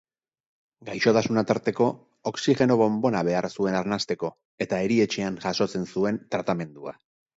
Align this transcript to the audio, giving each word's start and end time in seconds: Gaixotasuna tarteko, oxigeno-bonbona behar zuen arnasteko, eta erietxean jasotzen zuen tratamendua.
Gaixotasuna 0.87 1.41
tarteko, 1.51 1.89
oxigeno-bonbona 2.31 3.21
behar 3.29 3.49
zuen 3.51 3.77
arnasteko, 3.83 4.33
eta 4.67 4.81
erietxean 4.87 5.39
jasotzen 5.45 5.87
zuen 5.93 6.19
tratamendua. 6.37 6.97